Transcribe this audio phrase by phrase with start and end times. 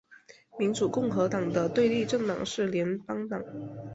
[0.57, 3.39] 民主共和党的对立政党是联邦党。